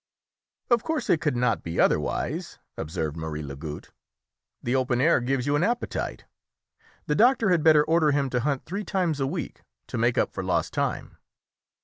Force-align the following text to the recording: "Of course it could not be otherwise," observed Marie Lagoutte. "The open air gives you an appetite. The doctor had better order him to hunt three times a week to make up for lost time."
"Of 0.71 0.81
course 0.83 1.11
it 1.11 1.21
could 1.21 1.35
not 1.37 1.61
be 1.61 1.79
otherwise," 1.79 2.57
observed 2.75 3.15
Marie 3.15 3.43
Lagoutte. 3.43 3.89
"The 4.63 4.75
open 4.75 4.99
air 4.99 5.19
gives 5.21 5.45
you 5.45 5.55
an 5.55 5.61
appetite. 5.63 6.25
The 7.05 7.13
doctor 7.13 7.51
had 7.51 7.61
better 7.61 7.83
order 7.83 8.09
him 8.09 8.27
to 8.31 8.39
hunt 8.39 8.65
three 8.65 8.83
times 8.83 9.19
a 9.19 9.27
week 9.27 9.61
to 9.85 9.99
make 9.99 10.17
up 10.17 10.33
for 10.33 10.43
lost 10.43 10.73
time." 10.73 11.17